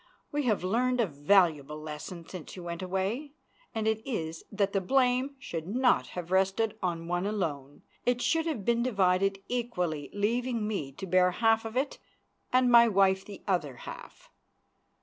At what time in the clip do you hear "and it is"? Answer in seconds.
3.75-4.43